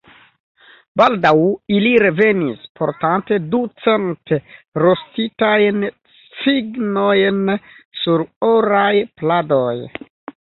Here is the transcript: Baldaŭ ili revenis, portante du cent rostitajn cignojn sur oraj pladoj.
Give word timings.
Baldaŭ 0.99 1.33
ili 1.79 1.89
revenis, 2.03 2.63
portante 2.79 3.37
du 3.51 3.59
cent 3.83 4.33
rostitajn 4.85 5.85
cignojn 6.39 7.43
sur 8.05 8.25
oraj 8.51 8.93
pladoj. 9.23 9.79